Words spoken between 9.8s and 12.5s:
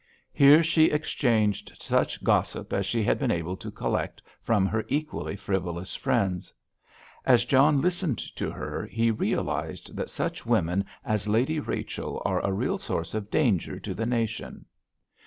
that such women as Lady Rachel are